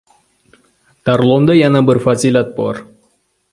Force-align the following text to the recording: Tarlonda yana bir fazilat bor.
Tarlonda 1.09 1.55
yana 1.59 1.83
bir 1.91 2.01
fazilat 2.09 2.53
bor. 2.63 2.83